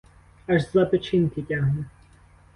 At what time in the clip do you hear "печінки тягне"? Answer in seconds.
0.85-1.85